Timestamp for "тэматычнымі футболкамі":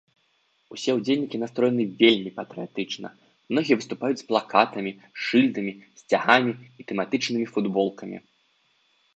6.93-8.17